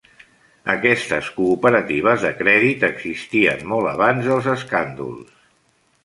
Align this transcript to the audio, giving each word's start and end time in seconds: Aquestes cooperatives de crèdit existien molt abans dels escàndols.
Aquestes 0.73 1.27
cooperatives 1.33 2.23
de 2.27 2.31
crèdit 2.39 2.85
existien 2.87 3.61
molt 3.73 3.91
abans 3.91 4.31
dels 4.31 4.49
escàndols. 4.55 5.37